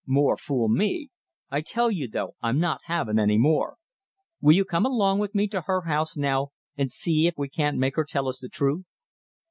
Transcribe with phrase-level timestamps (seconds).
[0.07, 1.09] More fool me!
[1.51, 3.75] I tell you, though, I'm not having any more.
[4.41, 7.77] Will you come along with me to her house now, and see if we can't
[7.77, 8.85] make her tell us the truth?"